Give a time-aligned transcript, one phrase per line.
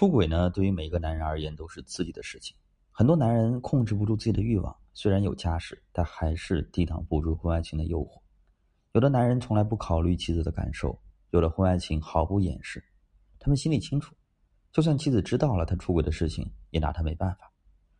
[0.00, 2.56] 出轨呢，对于每个男人而言都是刺激的事情。
[2.90, 8.18] 很多男人控制不住自己的欲望，虽然有家室，但还是抵挡不住婚外情的诱惑。
[8.92, 10.98] 有的男人从来不考虑妻子的感受，
[11.32, 12.82] 有了婚外情毫不掩饰。
[13.38, 14.14] 他们心里清楚，
[14.72, 17.52] 就算妻子知道了他出轨的事情，也拿他没办法。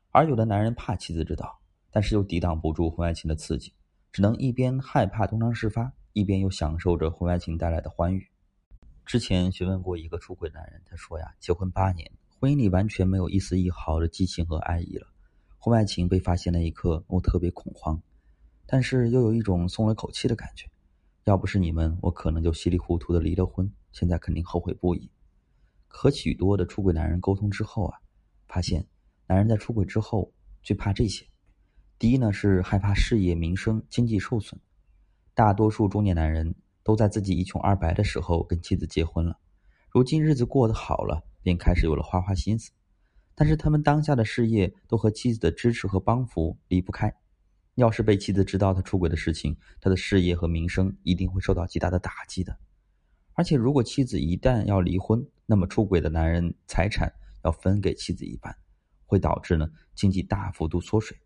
[0.08, 1.60] 而有的男人怕妻子知道，
[1.90, 3.74] 但是又抵挡不住婚外情的刺激，
[4.10, 8.26] 只能一边害怕东窗事发，一边又享受着婚外情带来的欢愉。
[9.10, 15.08] 之前询问过一个出轨男人，他说呀，结婚八年，婚姻里完全没有一丝一毫的激情和爱意了。
[15.58, 18.00] 婚外情被发现那一刻，我特别恐慌，
[18.66, 20.70] 但是又有一种松了口气的感觉。
[21.24, 25.10] 要不是你们，我可能就稀里糊涂的离了婚，现在肯定后悔不已。
[25.88, 27.98] 和许多的出轨男人沟通之后啊，
[28.46, 28.86] 发现
[29.26, 31.26] 男人在出轨之后最怕这些：
[31.98, 34.60] 第一呢是害怕事业、名声、经济受损。
[35.34, 36.54] 大多数中年男人。
[36.82, 39.38] 都在自己一穷二白的时候跟妻子结婚了，
[39.90, 42.70] 如今日子过得好了，便开始有了花花心思。
[43.34, 47.14] 但是他们当下的事业都和妻子的支持和帮扶离不开。
[47.76, 52.58] 要是被妻子知道他出轨的事情，他的事业和名声一定会受到极大的打击的。
[53.32, 57.10] 而且如果妻子一旦要离婚，那么出轨的男人财产
[57.42, 58.54] 要分给妻子一半，
[59.06, 61.16] 会导致呢经济大幅度缩水。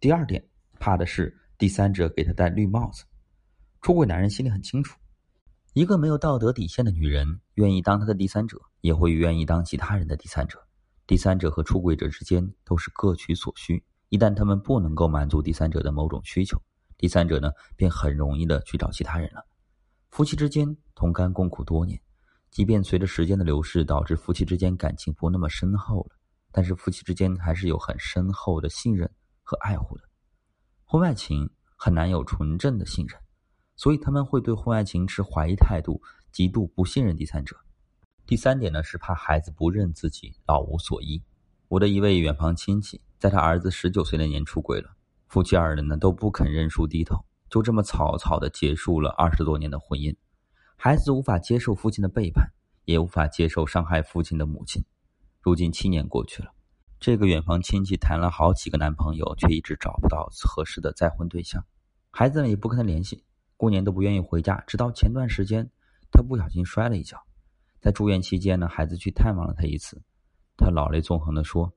[0.00, 0.44] 第二点，
[0.78, 3.04] 怕的是第三者给他戴绿帽子。
[3.80, 4.98] 出轨男人心里很清楚，
[5.72, 10.62] 一个没有道德底线的女人，愿意当他的第三者，也会愿意当其他人的第三者。
[11.06, 16.60] 第三者和出轨者之间都是各取所需，一旦他们不能够满足第三者的某种需求，
[16.98, 19.46] 第三者呢，便很容易的去找其他人了。
[20.10, 21.98] 夫妻之间同甘共苦多年，
[22.50, 26.16] 即便随着时间的流逝，导致夫妻之间感情不那么深厚了，
[26.50, 29.08] 但是夫妻之间还是有很深厚的信任
[29.42, 30.04] 和爱护的。
[30.84, 33.18] 婚外情很难有纯正的信任。
[33.78, 37.56] 所以他们会对婚外情持怀疑态度，极度不信任第三者。
[38.26, 41.22] 第三点呢，是怕孩子不认自己，老无所依。
[41.68, 44.90] 我的一位远房亲戚，在他儿子十九岁那年出轨了，
[45.28, 50.14] 夫妻二人呢都不肯认输低头，就这么草草的结束了二十多年的婚姻。
[50.76, 52.50] 孩子无法接受父亲的背叛，
[52.84, 54.84] 也无法接受伤害父亲的母亲。
[55.40, 56.52] 如今七年过去了，
[56.98, 61.64] 这个远房亲戚谈了好几个男朋友，却一直找不到合适的再婚对象。
[62.10, 63.22] 孩子呢也不跟他联系。
[63.58, 65.68] 过年都不愿意回家，直到前段时间，
[66.12, 67.20] 他不小心摔了一跤，
[67.80, 70.00] 在住院期间呢，孩子去探望了他一次，
[70.56, 71.74] 他老泪纵横的说：“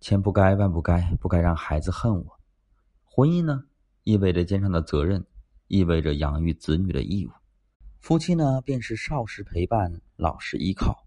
[0.00, 2.40] 千不该万不该，不该让孩子恨我。
[3.04, 3.62] 婚姻呢，
[4.02, 5.24] 意味着肩上的责任，
[5.68, 7.30] 意味着养育子女的义务。
[8.00, 11.06] 夫妻呢，便是少时陪伴，老时依靠，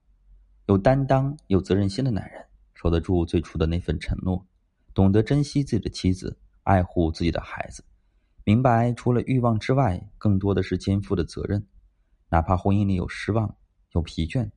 [0.68, 2.42] 有担当、有责任心的男人，
[2.74, 4.48] 守得住最初的那份承诺，
[4.94, 7.84] 懂得珍惜自己的妻子，爱护自己的孩子。”
[8.48, 11.66] 明白，除了欲望之外，更多的是肩负的责任。
[12.30, 13.58] 哪怕婚姻里有失望、
[13.94, 14.48] 有疲倦，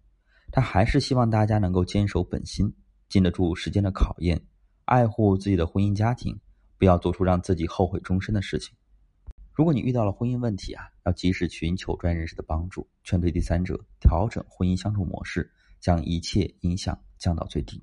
[0.53, 2.71] 他还是希望大家能够坚守本心，
[3.09, 4.39] 经得住时间的考验，
[4.85, 6.39] 爱护自己的婚姻家庭，
[6.77, 8.77] 不要做出让自己后悔终身的事情。
[9.55, 15.51] 如果你遇到了婚姻问题啊，要及时寻求专业人士的帮助，劝退第三者，调整婚姻相处模式，
[15.81, 17.83] 将一切影响降到最低。